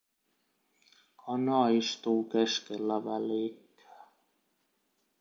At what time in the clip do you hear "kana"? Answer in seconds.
1.25-1.69